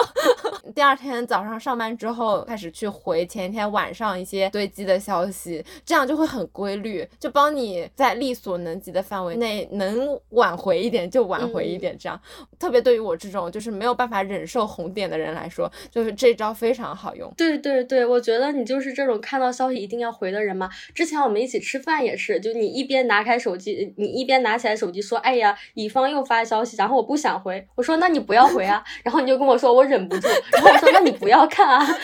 [0.76, 11.98] 第二天早上上班之后，开始去回前一天晚上一些堆积的消息，这样就会很规律，就帮你在力所能及的范围内能挽回一点就挽回一点。
[11.98, 12.22] 这样，
[12.60, 17.34] 特别对于我这种就是没有办法忍受红点的人来说，就是这招非常好用。
[17.36, 20.70] 对对对，我觉得你就是这种看到消息一定要回的人嘛。
[20.94, 31.80] 之前我们一起吃饭也是，就你一边拿开手机，你一边拿起来手机说：“哎呀，乙方又发消息。”然后我不想回，我说：“那你不要回啊。”然后你就跟我说：“我忍不住。”然后我说：“那你不要看啊。
[31.88, 32.02] ”但是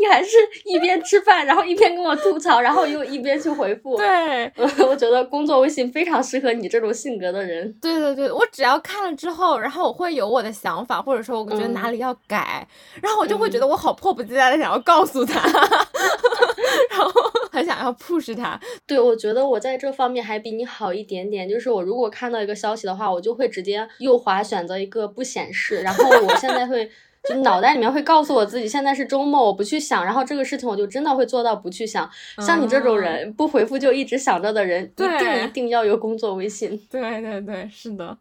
[0.00, 3.96] 你还是一边吃饭，然后一边跟我吐槽，然后又一边去回复。
[3.96, 4.52] 对，
[4.86, 7.72] 我觉得工作微信非常适合你这种性格的人。
[7.80, 12.66] 对对对，我只要看了之后，然后我会有我的想法，或者说我觉得哪里要改，
[13.00, 15.40] 然后我就会觉得我好迫不及待的想要告诉他。
[16.90, 17.29] 然后
[17.60, 26.90] 很想要 push 他，对我觉得我在这方面还比你好一点点，就是我如果看到一个消息的话，我就会直接右滑选择一个不显示，然后我现在会
[27.28, 32.10] 就脑袋里面会告诉我自己现在是周末，我不去想，然后这个事情我就真的会做到不去想。
[32.38, 36.80] 像你这种人不回复就一直想着的人，一定一定要有工作微信。
[36.90, 38.16] 对对对，是的。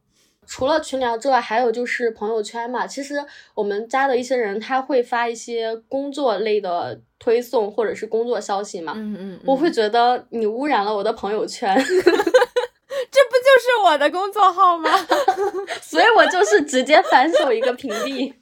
[0.49, 2.87] 除了群聊之外，还有就是朋友圈嘛。
[2.87, 8.93] 其实我们家的一些人他会发一些工作类的推送或者是工作消息嘛。
[8.95, 9.39] 嗯嗯。
[9.45, 14.89] 我会觉得你污染了我的朋友圈， 这不就是我的工作号吗？
[15.83, 18.33] 所以我就是直接反手一个屏蔽。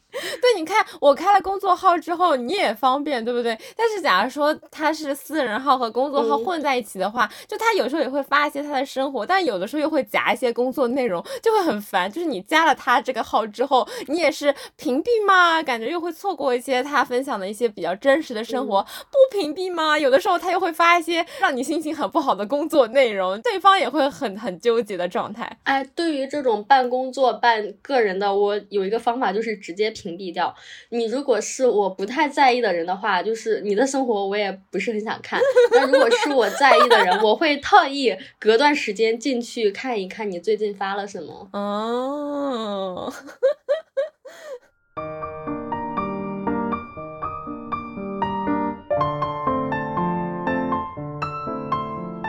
[0.41, 3.58] 对，你看我开了工作号之后，你也方便，对不对？
[3.75, 12.12] 但是假如说他是私人号和工作号混在一起的话，就他有时候也会发一些他的生活，但有的时候又会夹一些工作内容，就会很烦。
[12.12, 15.62] 就是你加了他这个号之后，你也是屏蔽吗？
[15.62, 18.84] 感觉又会错过一些他分享的一些比较真实的生活。
[19.12, 19.97] 不屏蔽吗？
[19.97, 25.58] 有的时候他又会发一些让你心情很不好的工作内容，对方也会很很纠结的状态。
[25.63, 30.07] 哎，对于这种半工作、半个人的，我有一个方法，就是直接屏。
[30.08, 30.56] 屏蔽掉
[30.89, 31.06] 你。
[31.08, 35.41] 如果是我不太在意的人的话，就是你的生活我也不是很想看。
[35.72, 41.50] 那如果是我在意的人，我会特意隔段时间进去看一看你最近发了什么。
[41.52, 43.12] 哦。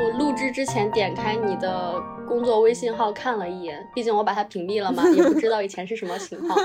[0.01, 2.17] 我录制之前点开你的。
[2.29, 6.59] 工作微信号看了一眼，毕竟我把它屏蔽了嘛，也不知道以前是什么情况。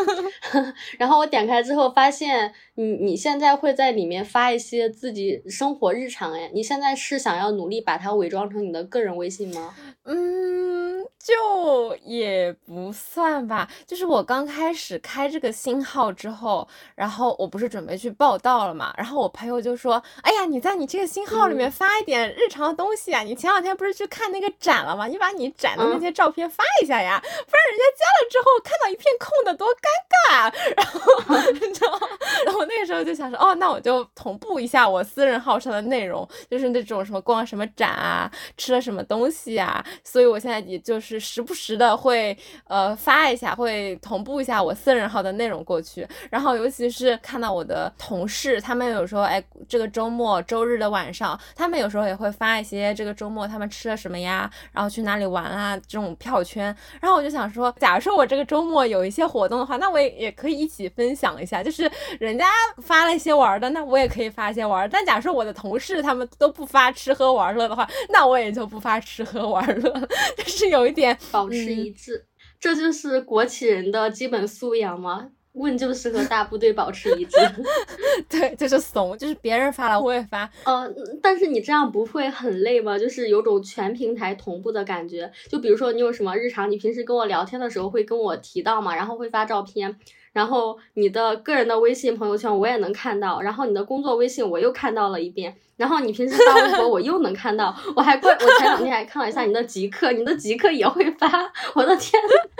[0.99, 9.73] 然后我点开之后发现，你你现在会在里面发一些自己生活日常哎，你现在是想要努力把它伪装成你的个人微信吗？
[10.06, 13.69] 嗯，就也不算吧。
[13.88, 23.21] 就是我刚开始开这个新号之后，然后我不是准备去报道了嘛，然后我朋友就说：“哎呀，你在你这个新号里面发一点日常的东西啊！
[23.21, 25.08] 你前两天不是去看那个展了吗？
[25.08, 30.51] 你把你。”展的那些照片发一下呀，不然人家加了之后看到一片空的多尴尬。
[30.75, 31.99] 然后， 你知道，
[32.45, 39.83] 然后那个时候就想说，哦，那我就同步一下我私人号上的内容，就是那种什么逛什么展啊，吃了什么东西啊。
[40.03, 42.35] 所以我现在也就是时不时的会
[42.67, 46.07] 呃发一下，会同步一下我私人号的内容过去。
[46.31, 55.42] 然后尤其是看到我的同事，他们有时候哎，这个周末周日的晚上，他们有时候也会发一些这个周末他们吃了什么呀，然后去哪里玩。
[55.43, 61.62] 啊，这种票圈，然后我就想说，假如说我这个周末有一些活动的话，那我也也可以一起分享一下。
[61.63, 62.45] 就是人家
[62.82, 64.89] 发了一些玩的，那我也可以发一些玩。
[64.89, 69.91] 但假如说我的同事他们都不发吃喝玩乐的话，那我也就不发吃喝玩乐，
[70.38, 72.25] 就是有一点保持一致。
[72.60, 75.29] 这就是国企人的基本素养吗？
[75.53, 77.37] 问就是和大部队保持一致，
[78.29, 80.49] 对，就是怂，就是别人发了我也发。
[80.65, 82.97] 呃，但是你这样不会很累吗？
[82.97, 85.31] 就是有种全平台同步的感觉。
[85.49, 89.97] 就比如说你有什么日常，你平时跟我聊天的时候会跟我提到嘛，然后会发照片。
[90.31, 101.29] 然后你的个人的微信朋友圈我也能看到，然后你的工作微信我又看到了一遍，然后你平时发微博我又能看到，我还过我前两天还看了一下你的极客，你的极客也会发，
[101.75, 102.52] 我的天，我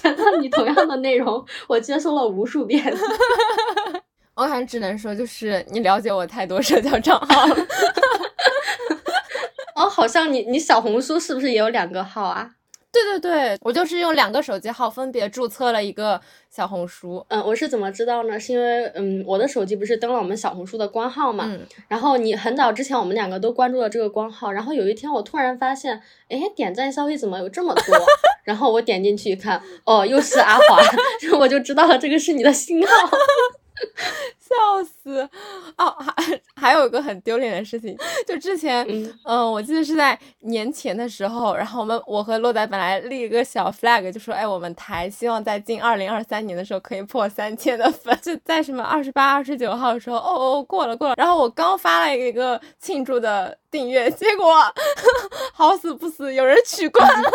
[0.00, 2.82] 觉得你同样的内容 我接收了无数遍，
[4.34, 7.56] 我还只能说就是你了解我太多社交账号了，
[9.74, 12.50] 哦，好像你你小红书是不是也有两个号啊？
[12.90, 17.24] 对对对，我就是用两个手机号分别注册了一个小红书。
[17.28, 18.40] 嗯，我是怎么知道呢？
[18.40, 21.44] 是因为嗯，我的手机不是登了我们小红书的官号嘛，
[21.86, 27.94] 然后你很早之前我们两个都关注了这个官号，然后有一天我突然发现，哎，点赞消息怎么有这么多？
[28.42, 30.80] 然后我点进去一看，哦，又是阿华，
[31.38, 32.92] 我就知道了这个是你的新号。
[34.48, 35.28] 笑死！
[35.76, 37.96] 哦，还 还有一个很丢脸的事情，
[38.26, 38.86] 就之前，
[39.24, 54.54] 嗯，我记得是在年前的时候，然后我们我和洛仔本来立一个小 flag，就说，哎，我们台希望在近二零二三年的时候可以破三千的粉， 就在什么二十八、二十九号的时候，哦哦，过了过了，然后我刚发了一个庆祝的订阅，结果
[55.52, 57.30] 好死不死有人取关了，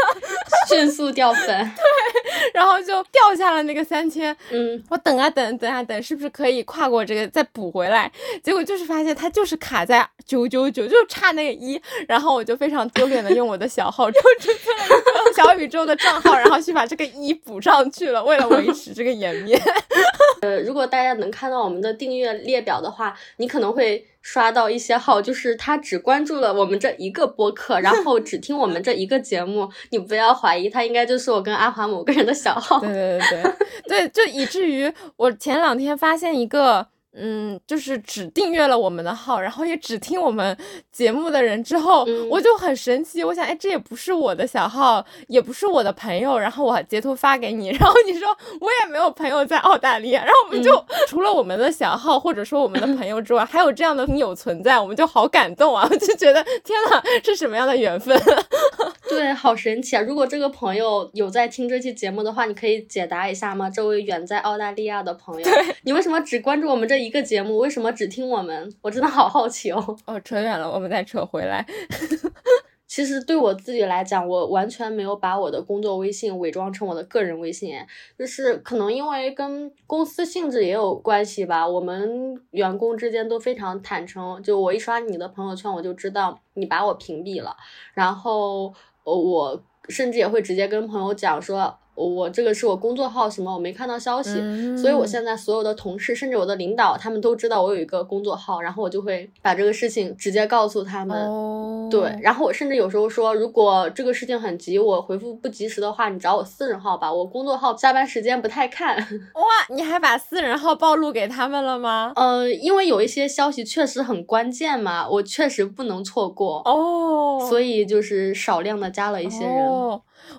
[0.68, 7.03] 迅速掉粉，对，然后就掉下了那个三千，嗯，我等啊等，等啊等，是不是可以跨过？
[7.06, 19.60] 这个再补回来，结果就是发现它就是卡在九九九，就差那个一，然后我就非常丢脸的用我的小号注册了一个小宇宙的账号，然后去把这个一补上去了，为了维持这个颜面。
[20.42, 29.70] 呃，如果大家能看到我们的订阅列表的话，你可能会刷到一些号，就是他只关注了我们这一个播客，然后只听我们这一个节目。
[29.92, 32.80] 你不要怀疑，他应该就是我跟阿华某个人的小号。
[32.82, 33.44] 对对对
[33.88, 36.88] 对对，就以至于我前两天发现一个。
[37.16, 40.58] 嗯，就是只订阅了我们的号，然后也只听我们
[40.92, 43.24] 节目的人之后，我就很神奇。
[43.24, 46.40] 我想，哎，这也不是我的小号，也不是我的朋友。
[46.40, 48.28] 然后我截图发给你， 然后你说
[48.60, 50.24] 我也没有朋友在澳大利亚。
[50.24, 55.88] 然后我们就除了我们的小号或者说我们的朋友之外，还有这样的朋友存在，我们就好感动啊！
[55.96, 58.20] 就觉得天哪，是什么样的缘分？
[59.08, 60.02] 对，好神奇啊！
[60.02, 63.70] 如果这个朋友有在听这期节目的话，你可以解答一下吗？
[63.70, 65.48] 这位远在澳大利亚的朋友，
[65.84, 67.03] 你为什么只关注我们这？
[67.04, 68.74] 一个节目为什么只听我们？
[68.82, 69.96] 我真的好好奇哦。
[70.06, 71.66] 哦，扯远了，我们再扯回来。
[72.86, 77.76] 其实对我自己来讲，我完全没有把我的工作微信伪装成我的个人微信，
[78.20, 81.68] 就是可能因为跟公司性质也有关系吧。
[81.68, 87.56] 我们员工之间都非常坦诚，就我一刷你的朋友圈，我就知道你把我屏蔽了。
[87.96, 88.72] 然后，
[89.04, 91.80] 我甚至也会直接跟朋友讲说。
[91.96, 94.32] 我这个是我工作号什么，我没看到消息，
[94.76, 101.90] 所以我现在所有的同事，甚至我的领导，他们都知道我有一个工作号，然后我就会把这个事情直接告诉他们。
[101.90, 108.98] 对，然后我甚至有时候说，如果这个事情很急，我回复不及时的话，你找我私人号吧，我工作号下班时间不太看。
[109.36, 112.12] 哇，你还把私人号暴露给他们了吗？
[112.16, 119.64] 呃，因为有一些消息确实很关键嘛，我确实不能错过哦，所以就是少量的加了一些人。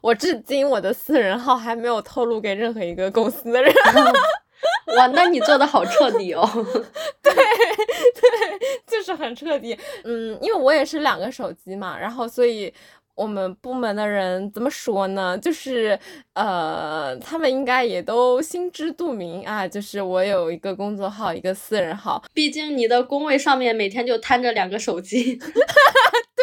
[0.02, 3.72] 我至今我的私人号还没有透露给任何一个公司的人。
[4.96, 6.48] 哇，那你做的好彻底哦！
[7.22, 9.78] 对 对，就是很彻底。
[10.04, 12.72] 嗯，因为我也是两个手机嘛，然后所以。
[13.16, 15.38] 我们部门的人怎么说呢？
[15.38, 15.96] 就是，
[16.32, 19.68] 呃，他们应该也都心知肚明啊。
[19.68, 22.20] 就是我有一个工作号，一个私人号。
[22.32, 25.38] 毕竟你的工位上面每天就摊着两个手机。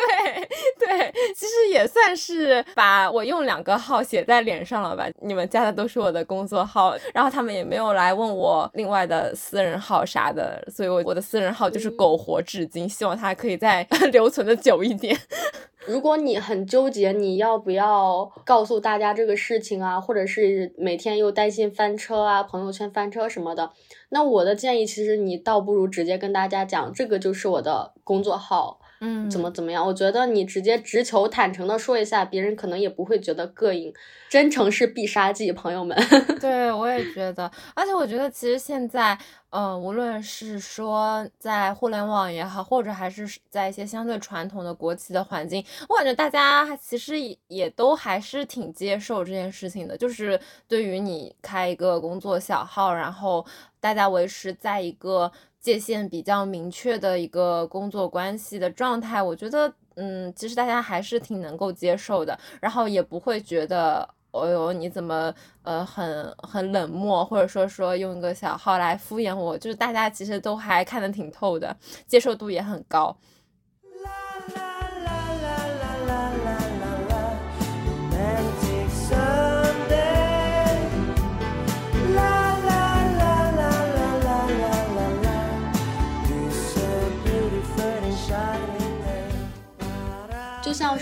[0.01, 0.47] 对
[0.79, 5.07] 对，其实也算是把我用两个号写在脸上了吧。
[5.21, 15.17] 你们加的都是我的工作号，然后他们也没有来问我另外的私人号啥的，所以我我的私人号就是苟活至今，希望它可以再 留存的久一点。
[15.85, 23.71] 如果你很纠结，你要不要告诉大家这个事情啊，或者是每天又担心翻车啊，朋友圈翻车什么的，
[24.09, 28.79] 那我的建议其实你倒不如直接跟大家讲，这个就是我的工作号。
[29.03, 29.85] 嗯，怎么怎么样？
[29.85, 33.91] 我觉得你直接直球坦诚的说一下，别人可能也不会觉得膈应。
[34.29, 35.97] 真诚是必杀技，朋友们。
[36.39, 37.51] 对，我也觉得。
[37.75, 39.17] 而且我觉得，其实现在，
[39.49, 47.15] 呃，无论是说在互联网也好，或者还是在一些相对传统的国企的环境，我感觉大家其实
[47.47, 49.97] 也都还是挺接受这件事情的。
[49.97, 53.45] 就是对于你开一个工作小号，然后
[53.79, 55.31] 大家维持在一个。
[55.61, 65.33] 界限比较明确的一个工作关系的状态，我觉得，嗯，其实大家还是挺能够接受的，然后也不会觉得，哦哟，你怎么，
[65.63, 71.75] 呃，很很冷漠，或者说说用一个小号来敷衍我，就是大家其实都还看得挺透的，
[72.07, 73.15] 接受度也很高。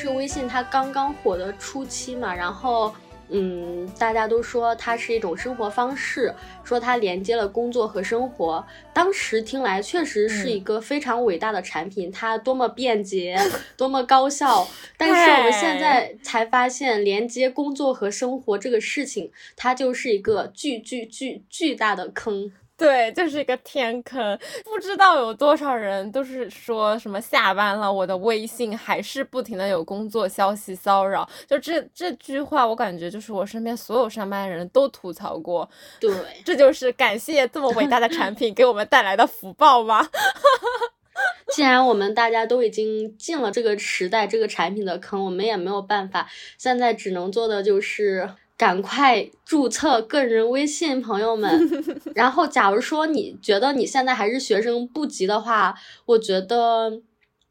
[0.09, 2.91] 是微信它刚刚火的初期嘛，然后
[3.27, 6.33] 嗯，大家都说它是一种生活方式，
[6.63, 8.65] 说它连接了工作和生活。
[8.91, 13.37] 当时听来确实是一个非常伟大的产品，它多么便捷，
[13.77, 14.67] 多么高效。
[14.97, 22.51] 但是我们现在才发现，连接工作和生活这个事情，它就是一个巨巨巨巨大的坑。
[22.79, 31.29] 对，就是一个天坑，不知道有多少人都是说什么下班了，我的微信还是不停的有工作消息骚扰。
[31.45, 35.69] 就这这句话，我感觉就是我身边所有上班的人都吐槽过。
[35.99, 36.09] 对，
[36.45, 40.07] 这就是感谢这么伟大的产品给我们带来的福报吗？
[41.53, 48.29] 既然我们大家都已经进了这个时代这个产品的坑，我们也没有办法，现在只能做的就是。
[48.59, 51.49] 赶快注册个人微信，朋友们。
[52.13, 55.73] 然后，假如说你觉得你现在还是学生不急的话，
[56.05, 57.01] 我觉得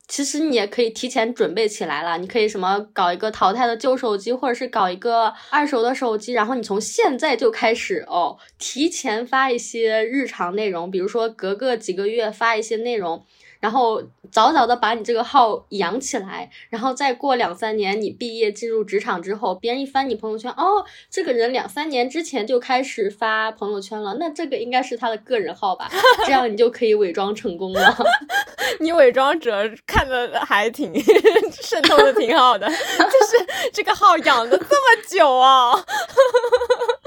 [0.06, 2.18] 其实你也可以提前准备起来了。
[2.18, 13.24] 你可以什么搞一个淘汰的旧手机，或者是搞一个二手的手机，然后你从现在就开始哦，提前发一些日常内容，比如说隔个几个月发一些内容。
[13.60, 25.90] 然后早早的把你这个号养起来，然后再过两三年，你毕业进入职场之后，别人一翻你朋友圈，哦，这个人两三年之前就开始发朋友圈了，那这个应该是他的个人号吧？
[26.24, 27.96] 这样你就可以伪装成功了。
[28.80, 30.92] 你伪装者看的还挺
[31.62, 35.72] 渗透的挺好的，就是这个号养的这么久啊，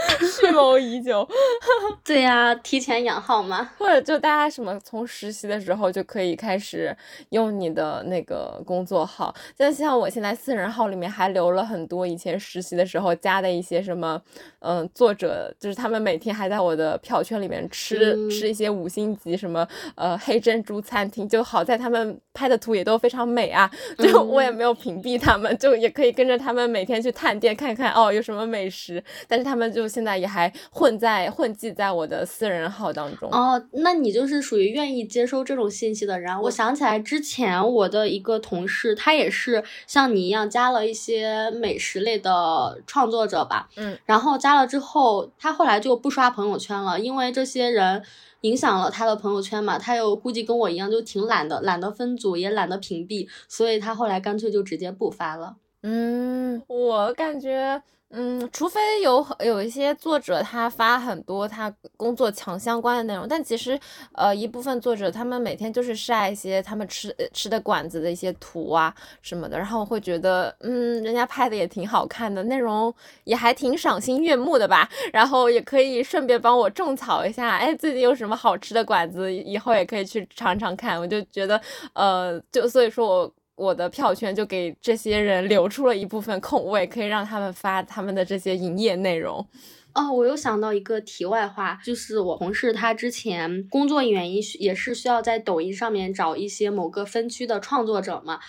[0.25, 1.25] 蓄谋已久。
[2.03, 6.31] 对呀，提前养号嘛，或者就大家什么从实习的时候就可以。
[6.41, 6.95] 开始
[7.29, 14.19] 用你的那个工作号，就像我现在私人号里面还留了很多以前实习的时候加的一些什么，
[14.61, 33.29] 嗯，作者就是他们每天还在我的票圈里面吃吃一些五星级什么呃黑珍珠餐厅，就好在他们拍的图也都非常美啊，就我也没有屏蔽他们，就也可以跟着他们每天去探店看看哦有什么美食，但是他们就现在也还混在混迹在我的私人号当中。
[33.31, 36.41] 哦，那你就是属于愿意接收这种信息的人。
[36.43, 48.01] 我想起来之前我的一个同事，他也是像你一样加了一些美食类的创作者吧，嗯，然后加了之后，他后来就不刷朋友圈了，因为这些人
[48.41, 49.77] 影响了他的朋友圈嘛。
[49.77, 55.57] 他又估计跟我一样，就挺懒的，懒得分组，也懒得屏蔽，所以他后来干脆就直接不发了。
[55.83, 57.81] 嗯，我感觉。
[58.13, 63.79] 嗯，除非有有一些作者他发很多他工作强相关的内容，但其实
[64.13, 72.93] 呃一部分作者他们每天就是晒一些他们吃吃的馆子的一些图啊什么的，然后会觉得嗯人家拍的也挺好看的，内容
[73.23, 81.61] 也还挺赏心悦目的吧，然后也可以顺便帮我种草一下，哎最近有什么好吃的馆子，以后也可以去尝尝看，我就觉得
[81.93, 83.33] 呃就所以说我。
[83.61, 89.47] 我的票圈就给这些人留出了一部分空位，可以让他们发他们的这些营业内容。
[89.93, 98.39] 哦，我又想到一个题外话，就是我同事他之前工作原因也是需要在抖音上面找一些某个分区的创作者嘛，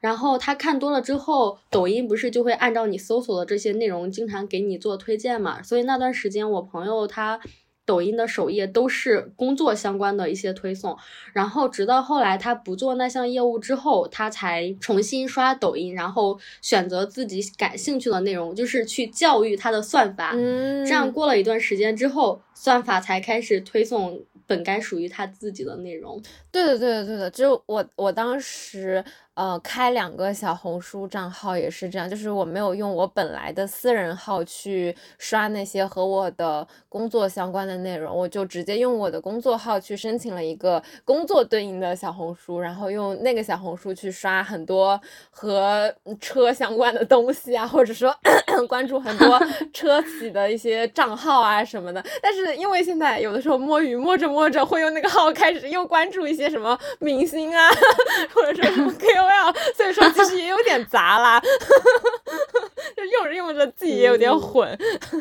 [0.00, 7.40] 然后他看多了之后，抖音不是就会按照你搜索的这些内容经常给你做推荐嘛，所以那段时间我朋友他。
[7.86, 10.94] 抖音的首页都是工作相关的一些推送，
[11.32, 20.32] 然后直到后来他不做那项业务之后，他才重新刷抖音，然后选择自己感兴趣的内容，就是去教育他的算法。
[20.34, 26.20] 嗯，这样过了一段时间之后，算法才开始推送本该属于他自己的内容。
[26.50, 29.04] 对的，对的，对的，就我我当时。
[29.36, 44.98] 呃，开两个小红书账号也是这样，就是我没有用我本来的私人号去刷那些和我的工作相关的内容，我就直接用我的工作号去申请了一个工作对应的小红书，然后用那个小红书去刷很多
[45.30, 48.16] 和车相关的东西啊，或者说
[48.66, 49.38] 关注很多
[49.74, 52.02] 车企的一些账号啊什么的。
[52.22, 57.68] 但是因为现在有的时候摸鱼摸着摸着会用那个号开始又关注一些什么明星啊，
[58.34, 58.90] 或者说什么
[59.26, 59.74] Q。
[59.74, 61.40] 所以说其实也有点杂啦，
[62.96, 64.76] 就用着用着自己也有点混。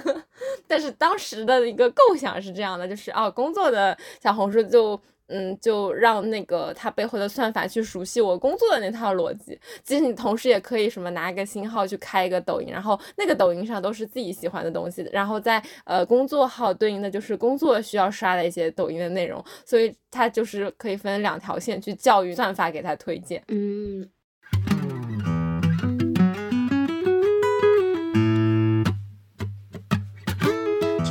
[0.68, 4.99] 但是当时的一个构想是这样的，就是哦，工作的小红书就。
[5.28, 9.59] 嗯，就让那个他背后的算法去熟悉我工作的那套逻辑。
[9.84, 23.43] 其实你同时也可以什么拿一个新号去开一个抖音，然后那个抖音上都是自己喜欢的东西，然后在呃工作号对应的就是工作需要刷的一些抖音的内容，所以它就是可以分两条线去教育算法给他推荐。
[23.47, 24.07] 嗯。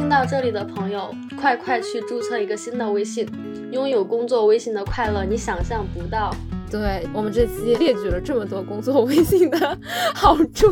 [0.05, 3.27] 听到这里的朋友，快快去注册一个新的微信，
[3.71, 6.31] 拥有工作微信的快乐，你想象不到。
[6.71, 9.79] 对我们这期列举了这么多工作微信的
[10.15, 10.71] 好处，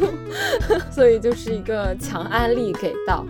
[0.90, 3.24] 所以就是一个强案例给到。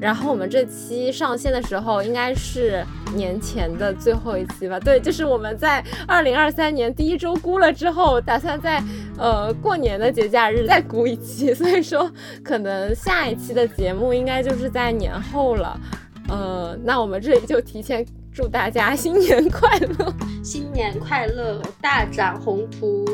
[0.00, 2.84] 然后我们这期上线的时候应该是
[3.14, 4.78] 年前的最后一期吧？
[4.78, 8.82] 对，就是我们在二零二三年第一周估了之后，打算在
[9.18, 12.10] 呃过年的节假日再估一期， 所以说
[12.44, 15.80] 可能下一期的节目应该就是在年后了。
[16.28, 23.04] 呃，那我们这里就提前祝大家新年快乐，新年快乐，大展宏图。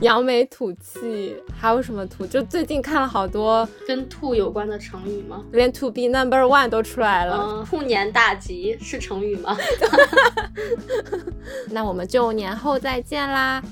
[0.00, 2.26] 扬眉吐气，还有什么吐？
[2.26, 5.42] 就最近看了好多跟吐有关的成语吗？
[5.52, 7.36] 连 to be number one 都出来了。
[7.38, 9.56] 嗯，兔年大吉是成语吗？
[11.70, 13.62] 那我们就年后再见啦！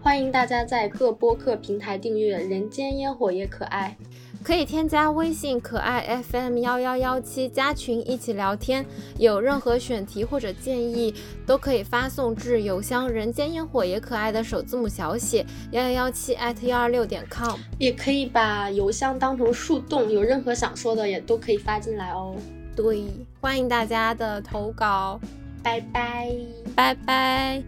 [0.00, 3.96] 欢迎大家在各播客平台订阅《人间烟火也可爱》。
[4.42, 8.84] 可以添加微信可爱 FM 幺幺幺七加群一起聊天，
[9.18, 11.14] 有任何选题或者建议
[11.46, 22.34] 都可以发送至邮箱人间烟火也可爱的首字母小写幺幺幺七艾特幺二六点 com，也可以把邮箱当成树洞，有任何想说的也都可以发进来哦。
[22.74, 23.04] 对，
[23.40, 25.20] 欢迎大家的投稿，
[25.62, 26.30] 拜拜，
[26.74, 27.62] 拜拜。